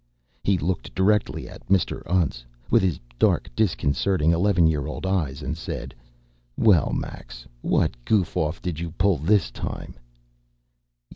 [0.43, 2.01] He looked directly at Mr.
[2.07, 5.93] Untz with his dark disconcerting eleven year old eyes and said,
[6.57, 9.93] "Well, Max, what goof off did you pull this time?"